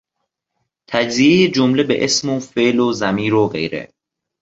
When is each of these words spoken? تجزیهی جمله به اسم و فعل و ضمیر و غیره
تجزیهی 0.89 1.51
جمله 1.51 1.83
به 1.83 2.03
اسم 2.03 2.29
و 2.29 2.39
فعل 2.39 2.79
و 2.79 2.93
ضمیر 2.93 3.33
و 3.33 3.47
غیره 3.47 3.93